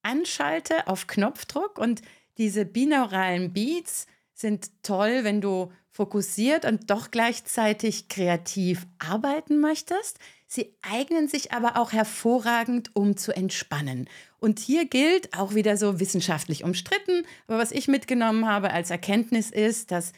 anschalte 0.00 0.88
auf 0.88 1.06
Knopfdruck. 1.06 1.76
Und 1.76 2.00
diese 2.38 2.64
binauralen 2.64 3.52
Beats 3.52 4.06
sind 4.32 4.70
toll, 4.82 5.22
wenn 5.22 5.42
du 5.42 5.70
fokussiert 5.90 6.64
und 6.64 6.88
doch 6.88 7.10
gleichzeitig 7.10 8.08
kreativ 8.08 8.86
arbeiten 8.98 9.60
möchtest. 9.60 10.18
Sie 10.46 10.74
eignen 10.80 11.28
sich 11.28 11.52
aber 11.52 11.76
auch 11.76 11.92
hervorragend, 11.92 12.96
um 12.96 13.18
zu 13.18 13.36
entspannen. 13.36 14.08
Und 14.38 14.60
hier 14.60 14.86
gilt 14.86 15.36
auch 15.36 15.54
wieder 15.54 15.76
so 15.76 16.00
wissenschaftlich 16.00 16.64
umstritten, 16.64 17.26
aber 17.48 17.58
was 17.58 17.70
ich 17.70 17.86
mitgenommen 17.86 18.46
habe 18.46 18.70
als 18.70 18.88
Erkenntnis 18.88 19.50
ist, 19.50 19.90
dass 19.90 20.14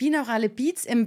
binaurale 0.00 0.48
Beats 0.48 0.86
im, 0.86 1.04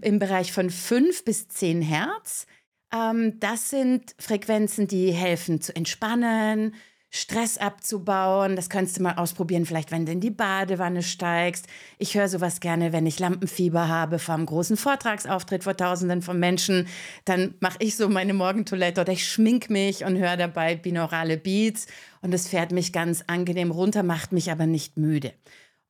im 0.00 0.18
Bereich 0.18 0.52
von 0.52 0.68
5 0.68 1.24
bis 1.24 1.46
10 1.46 1.80
Hertz. 1.80 2.46
Ähm, 2.92 3.38
das 3.38 3.70
sind 3.70 4.16
Frequenzen, 4.18 4.88
die 4.88 5.12
helfen 5.12 5.60
zu 5.60 5.74
entspannen, 5.76 6.74
Stress 7.08 7.56
abzubauen. 7.56 8.56
Das 8.56 8.68
könntest 8.68 8.98
du 8.98 9.02
mal 9.04 9.14
ausprobieren, 9.14 9.64
vielleicht 9.64 9.92
wenn 9.92 10.06
du 10.06 10.12
in 10.12 10.18
die 10.18 10.30
Badewanne 10.30 11.04
steigst. 11.04 11.68
Ich 11.98 12.16
höre 12.16 12.28
sowas 12.28 12.58
gerne, 12.58 12.92
wenn 12.92 13.06
ich 13.06 13.20
Lampenfieber 13.20 13.86
habe 13.86 14.18
vor 14.18 14.34
einem 14.34 14.46
großen 14.46 14.76
Vortragsauftritt 14.76 15.62
vor 15.62 15.76
Tausenden 15.76 16.20
von 16.20 16.40
Menschen. 16.40 16.88
Dann 17.24 17.54
mache 17.60 17.76
ich 17.78 17.94
so 17.94 18.08
meine 18.08 18.34
Morgentoilette 18.34 19.02
oder 19.02 19.12
ich 19.12 19.24
schmink 19.24 19.70
mich 19.70 20.04
und 20.04 20.18
höre 20.18 20.36
dabei 20.36 20.74
binaurale 20.74 21.36
Beats. 21.36 21.86
Und 22.22 22.34
es 22.34 22.48
fährt 22.48 22.72
mich 22.72 22.92
ganz 22.92 23.22
angenehm 23.24 23.70
runter, 23.70 24.02
macht 24.02 24.32
mich 24.32 24.50
aber 24.50 24.66
nicht 24.66 24.96
müde. 24.96 25.32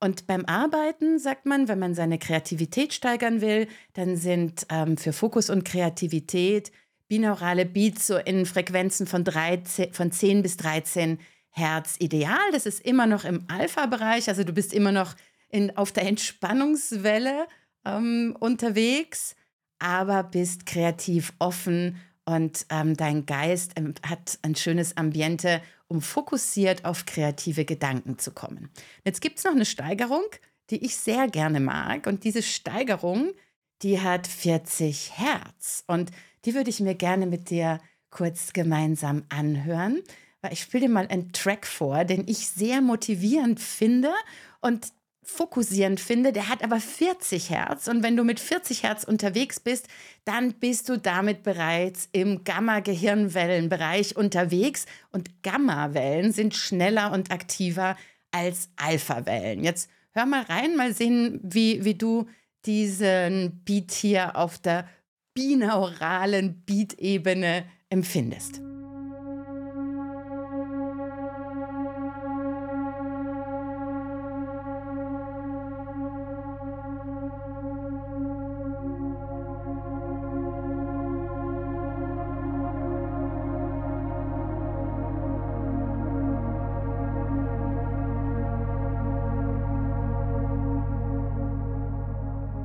Und 0.02 0.26
beim 0.26 0.44
Arbeiten 0.46 1.20
sagt 1.20 1.46
man, 1.46 1.68
wenn 1.68 1.78
man 1.78 1.94
seine 1.94 2.18
Kreativität 2.18 2.92
steigern 2.92 3.40
will, 3.40 3.68
dann 3.92 4.16
sind 4.16 4.66
ähm, 4.68 4.96
für 4.96 5.12
Fokus 5.12 5.48
und 5.48 5.64
Kreativität 5.64 6.72
binaurale 7.06 7.64
Beats 7.64 8.08
so 8.08 8.16
in 8.16 8.44
Frequenzen 8.44 9.06
von, 9.06 9.22
13, 9.22 9.92
von 9.92 10.10
10 10.10 10.42
bis 10.42 10.56
13 10.56 11.20
Hertz 11.50 11.94
ideal. 12.00 12.50
Das 12.50 12.66
ist 12.66 12.80
immer 12.80 13.06
noch 13.06 13.24
im 13.24 13.44
Alpha-Bereich, 13.46 14.28
also 14.28 14.42
du 14.42 14.52
bist 14.52 14.72
immer 14.72 14.90
noch 14.90 15.14
in, 15.50 15.76
auf 15.76 15.92
der 15.92 16.04
Entspannungswelle 16.08 17.46
ähm, 17.84 18.36
unterwegs, 18.40 19.36
aber 19.78 20.24
bist 20.24 20.66
kreativ 20.66 21.32
offen 21.38 21.96
und 22.24 22.66
ähm, 22.70 22.96
dein 22.96 23.24
Geist 23.24 23.74
hat 24.04 24.40
ein 24.42 24.56
schönes 24.56 24.96
Ambiente, 24.96 25.62
um 25.92 26.00
fokussiert 26.00 26.86
auf 26.86 27.04
kreative 27.04 27.66
Gedanken 27.66 28.18
zu 28.18 28.32
kommen. 28.32 28.70
Jetzt 29.04 29.20
gibt 29.20 29.36
es 29.36 29.44
noch 29.44 29.52
eine 29.52 29.66
Steigerung, 29.66 30.24
die 30.70 30.82
ich 30.84 30.96
sehr 30.96 31.28
gerne 31.28 31.60
mag. 31.60 32.06
Und 32.06 32.24
diese 32.24 32.42
Steigerung, 32.42 33.32
die 33.82 34.00
hat 34.00 34.26
40 34.26 35.18
Hertz. 35.18 35.84
Und 35.86 36.10
die 36.46 36.54
würde 36.54 36.70
ich 36.70 36.80
mir 36.80 36.94
gerne 36.94 37.26
mit 37.26 37.50
dir 37.50 37.78
kurz 38.08 38.54
gemeinsam 38.54 39.24
anhören. 39.28 40.00
Weil 40.40 40.54
ich 40.54 40.62
spiele 40.62 40.86
dir 40.86 40.92
mal 40.92 41.08
einen 41.08 41.32
Track 41.32 41.66
vor, 41.66 42.04
den 42.04 42.26
ich 42.26 42.48
sehr 42.48 42.80
motivierend 42.80 43.60
finde. 43.60 44.10
Und 44.62 44.94
fokussierend 45.22 46.00
finde, 46.00 46.32
der 46.32 46.48
hat 46.48 46.64
aber 46.64 46.80
40 46.80 47.50
Hertz. 47.50 47.88
Und 47.88 48.02
wenn 48.02 48.16
du 48.16 48.24
mit 48.24 48.40
40 48.40 48.82
Hertz 48.82 49.04
unterwegs 49.04 49.60
bist, 49.60 49.88
dann 50.24 50.54
bist 50.54 50.88
du 50.88 50.98
damit 50.98 51.42
bereits 51.42 52.08
im 52.12 52.44
Gamma-Gehirnwellenbereich 52.44 54.16
unterwegs. 54.16 54.86
Und 55.10 55.42
Gamma-Wellen 55.42 56.32
sind 56.32 56.54
schneller 56.54 57.12
und 57.12 57.30
aktiver 57.30 57.96
als 58.32 58.70
Alpha-Wellen. 58.76 59.62
Jetzt 59.62 59.88
hör 60.12 60.26
mal 60.26 60.42
rein, 60.42 60.76
mal 60.76 60.92
sehen, 60.92 61.40
wie, 61.42 61.84
wie 61.84 61.94
du 61.94 62.26
diesen 62.66 63.62
Beat 63.64 63.92
hier 63.92 64.36
auf 64.36 64.58
der 64.58 64.88
binauralen 65.34 66.62
Beat-Ebene 66.64 67.64
empfindest. 67.88 68.60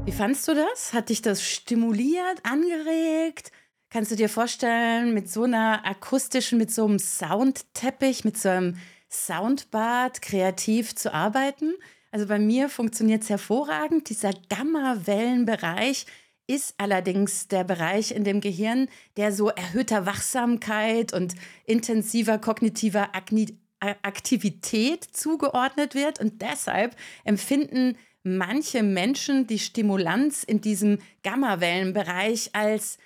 Wie 0.07 0.13
fandst 0.13 0.47
du 0.47 0.53
das? 0.55 0.93
Hat 0.93 1.09
dich 1.09 1.21
das 1.21 1.43
stimuliert, 1.43 2.39
angeregt? 2.43 3.51
Kannst 3.89 4.09
du 4.09 4.15
dir 4.15 4.29
vorstellen, 4.29 5.13
mit 5.13 5.29
so 5.29 5.43
einer 5.43 5.85
akustischen, 5.85 6.57
mit 6.57 6.71
so 6.71 6.85
einem 6.85 6.97
Soundteppich, 6.97 8.23
mit 8.23 8.37
so 8.37 8.47
einem 8.47 8.77
Soundbad 9.11 10.21
kreativ 10.21 10.95
zu 10.95 11.13
arbeiten? 11.13 11.73
Also 12.09 12.25
bei 12.25 12.39
mir 12.39 12.69
funktioniert 12.69 13.23
es 13.23 13.29
hervorragend. 13.29 14.07
Dieser 14.09 14.31
Gamma-Wellenbereich 14.47 16.05
ist 16.47 16.75
allerdings 16.77 17.49
der 17.49 17.65
Bereich 17.65 18.11
in 18.11 18.23
dem 18.23 18.39
Gehirn, 18.39 18.87
der 19.17 19.33
so 19.33 19.49
erhöhter 19.49 20.05
Wachsamkeit 20.05 21.11
und 21.11 21.35
intensiver 21.65 22.37
kognitiver 22.37 23.09
Aktivität 23.81 25.03
zugeordnet 25.03 25.95
wird. 25.95 26.21
Und 26.21 26.41
deshalb 26.41 26.95
empfinden 27.25 27.97
manche 28.35 28.83
Menschen 28.83 29.47
die 29.47 29.59
Stimulanz 29.59 30.43
in 30.43 30.61
diesem 30.61 30.99
Gammawellenbereich 31.23 32.51
als 32.53 32.97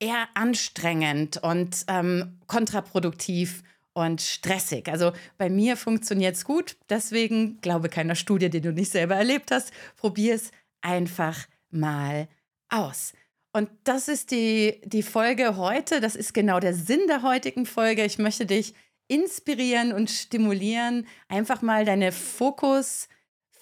eher 0.00 0.28
anstrengend 0.34 1.38
und 1.42 1.84
ähm, 1.88 2.38
kontraproduktiv 2.46 3.62
und 3.92 4.20
stressig. 4.20 4.88
Also 4.88 5.12
bei 5.38 5.48
mir 5.48 5.76
funktioniert 5.76 6.34
es 6.34 6.44
gut, 6.44 6.76
deswegen 6.88 7.60
glaube 7.60 7.88
keiner 7.88 8.16
Studie, 8.16 8.50
die 8.50 8.60
du 8.60 8.72
nicht 8.72 8.90
selber 8.90 9.14
erlebt 9.14 9.50
hast. 9.50 9.72
Probier 9.96 10.34
es 10.34 10.50
einfach 10.82 11.46
mal 11.70 12.28
aus. 12.68 13.12
Und 13.52 13.70
das 13.84 14.08
ist 14.08 14.32
die, 14.32 14.80
die 14.84 15.04
Folge 15.04 15.56
heute. 15.56 16.00
Das 16.00 16.16
ist 16.16 16.34
genau 16.34 16.58
der 16.58 16.74
Sinn 16.74 17.06
der 17.06 17.22
heutigen 17.22 17.66
Folge. 17.66 18.04
Ich 18.04 18.18
möchte 18.18 18.46
dich 18.46 18.74
inspirieren 19.06 19.92
und 19.92 20.10
stimulieren, 20.10 21.06
einfach 21.28 21.62
mal 21.62 21.84
deine 21.84 22.10
Fokus- 22.10 23.08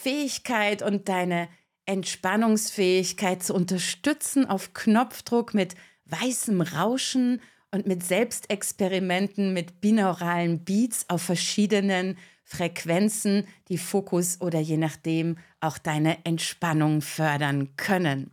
Fähigkeit 0.02 0.82
und 0.82 1.08
deine 1.08 1.48
Entspannungsfähigkeit 1.86 3.42
zu 3.42 3.54
unterstützen 3.54 4.46
auf 4.46 4.74
Knopfdruck 4.74 5.54
mit 5.54 5.74
weißem 6.06 6.60
Rauschen 6.60 7.40
und 7.70 7.86
mit 7.86 8.04
Selbstexperimenten 8.04 9.52
mit 9.52 9.80
binauralen 9.80 10.64
Beats 10.64 11.06
auf 11.08 11.22
verschiedenen 11.22 12.18
Frequenzen, 12.44 13.46
die 13.68 13.78
Fokus 13.78 14.40
oder 14.40 14.60
je 14.60 14.76
nachdem 14.76 15.38
auch 15.60 15.78
deine 15.78 16.24
Entspannung 16.24 17.00
fördern 17.00 17.76
können. 17.76 18.30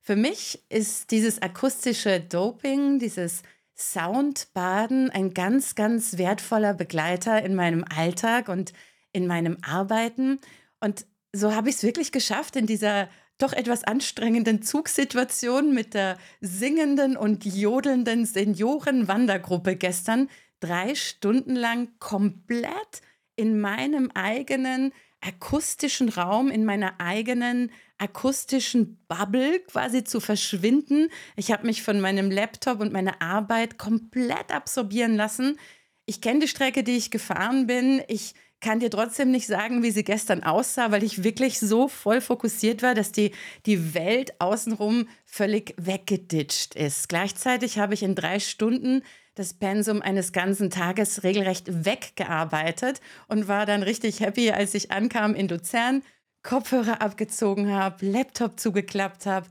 Für 0.00 0.16
mich 0.16 0.60
ist 0.68 1.10
dieses 1.12 1.40
akustische 1.40 2.20
Doping, 2.20 2.98
dieses 2.98 3.42
Soundbaden 3.76 5.10
ein 5.10 5.32
ganz, 5.32 5.74
ganz 5.74 6.18
wertvoller 6.18 6.74
Begleiter 6.74 7.42
in 7.42 7.54
meinem 7.54 7.84
Alltag 7.84 8.48
und 8.48 8.72
in 9.12 9.26
meinem 9.26 9.56
Arbeiten. 9.62 10.40
Und 10.80 11.06
so 11.32 11.54
habe 11.54 11.70
ich 11.70 11.76
es 11.76 11.82
wirklich 11.82 12.12
geschafft, 12.12 12.56
in 12.56 12.66
dieser 12.66 13.08
doch 13.38 13.52
etwas 13.52 13.84
anstrengenden 13.84 14.62
Zugsituation 14.62 15.74
mit 15.74 15.94
der 15.94 16.18
singenden 16.40 17.16
und 17.16 17.44
jodelnden 17.44 18.24
Seniorenwandergruppe 18.24 19.76
gestern 19.76 20.28
drei 20.60 20.94
Stunden 20.94 21.56
lang 21.56 21.88
komplett 21.98 23.02
in 23.34 23.60
meinem 23.60 24.10
eigenen 24.14 24.92
akustischen 25.20 26.08
Raum, 26.08 26.50
in 26.50 26.64
meiner 26.64 27.00
eigenen 27.00 27.70
akustischen 27.98 29.04
Bubble 29.08 29.60
quasi 29.60 30.04
zu 30.04 30.20
verschwinden. 30.20 31.08
Ich 31.36 31.52
habe 31.52 31.66
mich 31.66 31.82
von 31.82 32.00
meinem 32.00 32.30
Laptop 32.30 32.80
und 32.80 32.92
meiner 32.92 33.22
Arbeit 33.22 33.78
komplett 33.78 34.52
absorbieren 34.52 35.16
lassen. 35.16 35.58
Ich 36.06 36.20
kenne 36.20 36.40
die 36.40 36.48
Strecke, 36.48 36.82
die 36.82 36.96
ich 36.96 37.10
gefahren 37.10 37.66
bin. 37.66 38.02
Ich 38.08 38.34
kann 38.62 38.80
dir 38.80 38.90
trotzdem 38.90 39.30
nicht 39.30 39.46
sagen, 39.46 39.82
wie 39.82 39.90
sie 39.90 40.04
gestern 40.04 40.42
aussah, 40.42 40.90
weil 40.90 41.02
ich 41.02 41.22
wirklich 41.24 41.58
so 41.58 41.88
voll 41.88 42.20
fokussiert 42.22 42.82
war, 42.82 42.94
dass 42.94 43.12
die, 43.12 43.32
die 43.66 43.94
Welt 43.94 44.40
außenrum 44.40 45.08
völlig 45.26 45.74
weggeditscht 45.76 46.74
ist. 46.74 47.08
Gleichzeitig 47.08 47.78
habe 47.78 47.92
ich 47.92 48.02
in 48.02 48.14
drei 48.14 48.38
Stunden 48.38 49.02
das 49.34 49.54
Pensum 49.54 50.00
eines 50.00 50.32
ganzen 50.32 50.70
Tages 50.70 51.22
regelrecht 51.24 51.84
weggearbeitet 51.84 53.00
und 53.28 53.48
war 53.48 53.66
dann 53.66 53.82
richtig 53.82 54.20
happy, 54.20 54.50
als 54.50 54.74
ich 54.74 54.90
ankam 54.90 55.34
in 55.34 55.48
Luzern, 55.48 56.02
Kopfhörer 56.42 57.02
abgezogen 57.02 57.70
habe, 57.70 58.04
Laptop 58.06 58.58
zugeklappt 58.58 59.26
habe, 59.26 59.48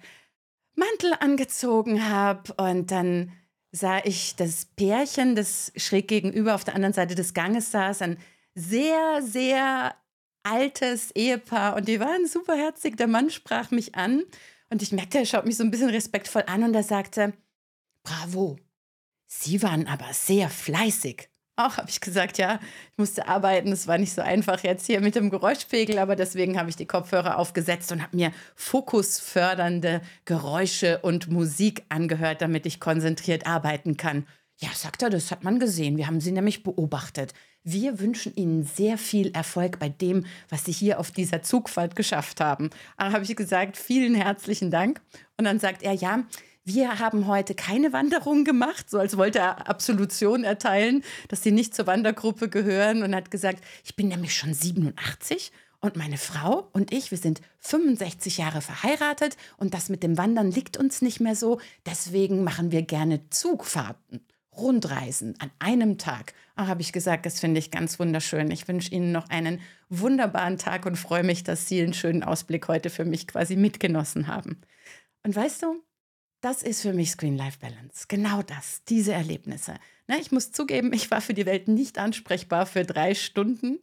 Mantel 0.75 1.13
angezogen 1.19 2.09
habe 2.09 2.53
und 2.53 2.91
dann 2.91 3.31
sah 3.71 3.99
ich 4.03 4.35
das 4.35 4.65
Pärchen, 4.65 5.35
das 5.35 5.71
schräg 5.75 6.07
gegenüber 6.07 6.55
auf 6.55 6.63
der 6.63 6.75
anderen 6.75 6.93
Seite 6.93 7.15
des 7.15 7.33
Ganges 7.33 7.71
saß, 7.71 8.01
ein 8.01 8.17
sehr, 8.55 9.21
sehr 9.21 9.95
altes 10.43 11.11
Ehepaar 11.11 11.75
und 11.75 11.87
die 11.87 11.99
waren 11.99 12.27
superherzig. 12.27 12.97
Der 12.97 13.07
Mann 13.07 13.29
sprach 13.29 13.71
mich 13.71 13.95
an 13.95 14.23
und 14.69 14.81
ich 14.81 14.91
merkte, 14.91 15.19
er 15.19 15.25
schaut 15.25 15.45
mich 15.45 15.57
so 15.57 15.63
ein 15.63 15.71
bisschen 15.71 15.89
respektvoll 15.89 16.43
an 16.47 16.63
und 16.63 16.73
er 16.73 16.83
sagte, 16.83 17.33
bravo, 18.03 18.57
Sie 19.33 19.63
waren 19.63 19.87
aber 19.87 20.11
sehr 20.11 20.49
fleißig. 20.49 21.29
Auch 21.55 21.77
habe 21.77 21.89
ich 21.89 22.01
gesagt, 22.01 22.37
ja, 22.37 22.59
ich 22.91 22.97
musste 22.97 23.29
arbeiten. 23.29 23.71
Es 23.71 23.87
war 23.87 23.97
nicht 23.97 24.13
so 24.13 24.21
einfach 24.21 24.61
jetzt 24.63 24.85
hier 24.87 24.99
mit 24.99 25.15
dem 25.15 25.29
Geräuschpegel, 25.29 25.99
aber 25.99 26.17
deswegen 26.17 26.59
habe 26.59 26.69
ich 26.69 26.75
die 26.75 26.85
Kopfhörer 26.85 27.37
aufgesetzt 27.37 27.93
und 27.93 28.01
habe 28.01 28.15
mir 28.15 28.33
fokusfördernde 28.55 30.01
Geräusche 30.25 30.99
und 30.99 31.29
Musik 31.29 31.85
angehört, 31.87 32.41
damit 32.41 32.65
ich 32.65 32.81
konzentriert 32.81 33.47
arbeiten 33.47 33.95
kann. 33.95 34.27
Ja, 34.57 34.69
sagt 34.73 35.01
er, 35.01 35.09
das 35.09 35.31
hat 35.31 35.45
man 35.45 35.59
gesehen. 35.59 35.95
Wir 35.95 36.07
haben 36.07 36.19
sie 36.19 36.33
nämlich 36.33 36.63
beobachtet. 36.63 37.33
Wir 37.63 37.99
wünschen 37.99 38.33
Ihnen 38.35 38.63
sehr 38.63 38.97
viel 38.97 39.31
Erfolg 39.33 39.77
bei 39.77 39.89
dem, 39.89 40.25
was 40.49 40.65
Sie 40.65 40.71
hier 40.71 40.99
auf 40.99 41.11
dieser 41.11 41.43
Zugfahrt 41.43 41.95
geschafft 41.95 42.41
haben. 42.41 42.71
Da 42.97 43.11
habe 43.11 43.23
ich 43.23 43.35
gesagt, 43.35 43.77
vielen 43.77 44.15
herzlichen 44.15 44.71
Dank. 44.71 44.99
Und 45.37 45.45
dann 45.45 45.59
sagt 45.59 45.83
er, 45.83 45.93
ja, 45.93 46.23
wir 46.63 46.97
haben 46.97 47.27
heute 47.27 47.53
keine 47.53 47.93
Wanderung 47.93 48.45
gemacht, 48.45 48.89
so 48.89 48.97
als 48.97 49.15
wollte 49.15 49.39
er 49.39 49.67
Absolution 49.69 50.43
erteilen, 50.43 51.03
dass 51.27 51.43
sie 51.43 51.51
nicht 51.51 51.75
zur 51.75 51.85
Wandergruppe 51.85 52.49
gehören 52.49 53.03
und 53.03 53.15
hat 53.15 53.29
gesagt, 53.29 53.63
ich 53.83 53.95
bin 53.95 54.07
nämlich 54.07 54.35
schon 54.35 54.53
87 54.53 55.51
und 55.81 55.95
meine 55.95 56.17
Frau 56.17 56.69
und 56.73 56.91
ich, 56.91 57.11
wir 57.11 57.17
sind 57.17 57.41
65 57.59 58.37
Jahre 58.37 58.61
verheiratet 58.61 59.37
und 59.57 59.73
das 59.73 59.89
mit 59.89 60.03
dem 60.03 60.17
Wandern 60.17 60.51
liegt 60.51 60.77
uns 60.77 61.01
nicht 61.01 61.19
mehr 61.19 61.35
so, 61.35 61.59
deswegen 61.85 62.43
machen 62.43 62.71
wir 62.71 62.83
gerne 62.83 63.27
Zugfahrten. 63.29 64.21
Rundreisen 64.55 65.35
an 65.39 65.49
einem 65.59 65.97
Tag. 65.97 66.33
Ah, 66.61 66.67
habe 66.67 66.81
ich 66.81 66.93
gesagt, 66.93 67.25
das 67.25 67.39
finde 67.39 67.57
ich 67.57 67.71
ganz 67.71 67.97
wunderschön. 67.97 68.51
Ich 68.51 68.67
wünsche 68.67 68.91
Ihnen 68.91 69.11
noch 69.11 69.27
einen 69.29 69.61
wunderbaren 69.89 70.59
Tag 70.59 70.85
und 70.85 70.95
freue 70.95 71.23
mich, 71.23 71.43
dass 71.43 71.67
Sie 71.67 71.81
einen 71.81 71.95
schönen 71.95 72.21
Ausblick 72.21 72.67
heute 72.67 72.91
für 72.91 73.03
mich 73.03 73.25
quasi 73.25 73.55
mitgenossen 73.55 74.27
haben. 74.27 74.61
Und 75.23 75.35
weißt 75.35 75.63
du, 75.63 75.83
das 76.39 76.61
ist 76.61 76.83
für 76.83 76.93
mich 76.93 77.09
Screen-Life-Balance. 77.09 78.05
Genau 78.07 78.43
das, 78.43 78.83
diese 78.83 79.11
Erlebnisse. 79.11 79.73
Na, 80.05 80.19
ich 80.19 80.31
muss 80.31 80.51
zugeben, 80.51 80.93
ich 80.93 81.09
war 81.09 81.21
für 81.21 81.33
die 81.33 81.47
Welt 81.47 81.67
nicht 81.67 81.97
ansprechbar 81.97 82.67
für 82.67 82.83
drei 82.83 83.15
Stunden. 83.15 83.79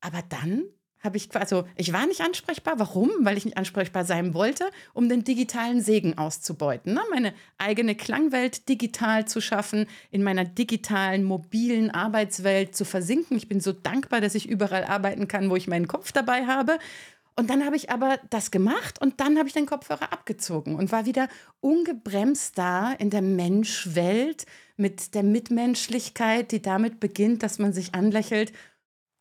Aber 0.00 0.22
dann 0.22 0.62
habe 1.04 1.18
ich 1.18 1.34
also 1.36 1.64
ich 1.76 1.92
war 1.92 2.06
nicht 2.06 2.22
ansprechbar. 2.22 2.78
Warum? 2.78 3.10
Weil 3.20 3.36
ich 3.36 3.44
nicht 3.44 3.58
ansprechbar 3.58 4.04
sein 4.04 4.34
wollte, 4.34 4.64
um 4.94 5.08
den 5.08 5.22
digitalen 5.22 5.82
Segen 5.82 6.16
auszubeuten. 6.18 6.94
Ne? 6.94 7.02
Meine 7.10 7.34
eigene 7.58 7.94
Klangwelt 7.94 8.68
digital 8.68 9.26
zu 9.26 9.40
schaffen, 9.40 9.86
in 10.10 10.22
meiner 10.22 10.44
digitalen, 10.44 11.24
mobilen 11.24 11.90
Arbeitswelt 11.90 12.74
zu 12.74 12.84
versinken. 12.84 13.36
Ich 13.36 13.48
bin 13.48 13.60
so 13.60 13.72
dankbar, 13.72 14.20
dass 14.20 14.34
ich 14.34 14.48
überall 14.48 14.84
arbeiten 14.84 15.28
kann, 15.28 15.50
wo 15.50 15.56
ich 15.56 15.68
meinen 15.68 15.86
Kopf 15.86 16.10
dabei 16.10 16.46
habe. 16.46 16.78
Und 17.36 17.50
dann 17.50 17.64
habe 17.64 17.76
ich 17.76 17.90
aber 17.90 18.18
das 18.30 18.50
gemacht 18.52 19.00
und 19.00 19.20
dann 19.20 19.38
habe 19.38 19.48
ich 19.48 19.54
den 19.54 19.66
Kopfhörer 19.66 20.12
abgezogen 20.12 20.76
und 20.76 20.92
war 20.92 21.04
wieder 21.04 21.28
ungebremst 21.60 22.56
da 22.56 22.92
in 22.92 23.10
der 23.10 23.22
Menschwelt 23.22 24.46
mit 24.76 25.14
der 25.14 25.24
Mitmenschlichkeit, 25.24 26.52
die 26.52 26.62
damit 26.62 27.00
beginnt, 27.00 27.42
dass 27.42 27.58
man 27.58 27.72
sich 27.72 27.94
anlächelt 27.94 28.52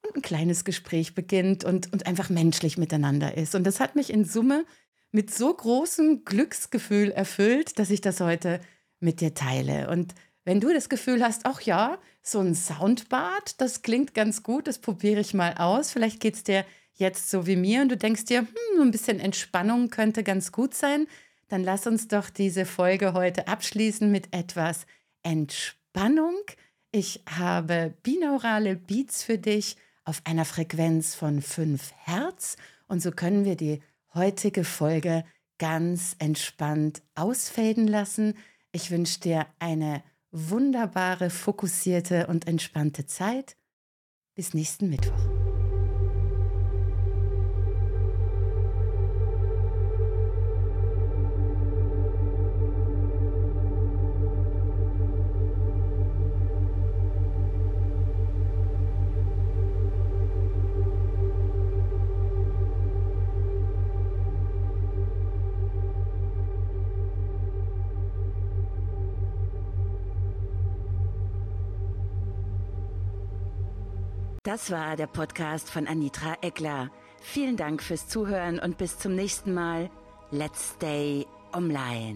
und 0.03 0.17
ein 0.17 0.21
kleines 0.21 0.65
Gespräch 0.65 1.15
beginnt 1.15 1.63
und, 1.63 1.91
und 1.91 2.05
einfach 2.07 2.29
menschlich 2.29 2.77
miteinander 2.77 3.37
ist. 3.37 3.55
Und 3.55 3.63
das 3.63 3.79
hat 3.79 3.95
mich 3.95 4.11
in 4.11 4.25
Summe 4.25 4.65
mit 5.11 5.33
so 5.33 5.53
großem 5.53 6.25
Glücksgefühl 6.25 7.11
erfüllt, 7.11 7.79
dass 7.79 7.89
ich 7.89 8.01
das 8.01 8.19
heute 8.19 8.59
mit 8.99 9.21
dir 9.21 9.33
teile. 9.33 9.89
Und 9.89 10.15
wenn 10.45 10.59
du 10.59 10.73
das 10.73 10.89
Gefühl 10.89 11.23
hast, 11.23 11.45
ach 11.45 11.61
ja, 11.61 11.99
so 12.21 12.39
ein 12.39 12.55
Soundbad, 12.55 13.61
das 13.61 13.81
klingt 13.81 14.13
ganz 14.13 14.43
gut, 14.43 14.67
das 14.67 14.79
probiere 14.79 15.21
ich 15.21 15.33
mal 15.33 15.55
aus, 15.57 15.91
vielleicht 15.91 16.19
geht 16.19 16.35
es 16.35 16.43
dir 16.43 16.65
jetzt 16.95 17.29
so 17.29 17.47
wie 17.47 17.55
mir 17.55 17.81
und 17.81 17.89
du 17.89 17.97
denkst 17.97 18.25
dir, 18.25 18.39
hm, 18.39 18.81
ein 18.81 18.91
bisschen 18.91 19.19
Entspannung 19.19 19.89
könnte 19.89 20.23
ganz 20.23 20.51
gut 20.51 20.73
sein, 20.73 21.07
dann 21.47 21.63
lass 21.63 21.87
uns 21.87 22.07
doch 22.07 22.29
diese 22.29 22.65
Folge 22.65 23.13
heute 23.13 23.47
abschließen 23.47 24.11
mit 24.11 24.33
etwas 24.33 24.85
Entspannung. 25.21 26.35
Ich 26.91 27.21
habe 27.27 27.93
binaurale 28.03 28.75
Beats 28.75 29.23
für 29.23 29.37
dich 29.37 29.77
auf 30.05 30.21
einer 30.25 30.45
Frequenz 30.45 31.15
von 31.15 31.41
5 31.41 31.93
Hertz 32.05 32.57
und 32.87 33.01
so 33.01 33.11
können 33.11 33.45
wir 33.45 33.55
die 33.55 33.81
heutige 34.13 34.63
Folge 34.63 35.23
ganz 35.57 36.15
entspannt 36.19 37.01
ausfaden 37.15 37.87
lassen. 37.87 38.35
Ich 38.71 38.91
wünsche 38.91 39.19
dir 39.19 39.47
eine 39.59 40.03
wunderbare, 40.31 41.29
fokussierte 41.29 42.27
und 42.27 42.47
entspannte 42.47 43.05
Zeit. 43.05 43.55
Bis 44.35 44.53
nächsten 44.53 44.89
Mittwoch. 44.89 45.42
Das 74.43 74.71
war 74.71 74.97
der 74.97 75.07
Podcast 75.07 75.69
von 75.71 75.87
Anitra 75.87 76.35
Eckler. 76.41 76.91
Vielen 77.21 77.55
Dank 77.55 77.81
fürs 77.81 78.09
Zuhören 78.09 78.59
und 78.59 78.77
bis 78.77 78.99
zum 78.99 79.15
nächsten 79.15 79.53
Mal. 79.53 79.89
Let's 80.31 80.73
stay 80.75 81.25
online. 81.53 82.15